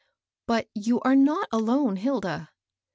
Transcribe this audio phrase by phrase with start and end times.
[0.47, 2.49] ''But you are not alone, Hilda."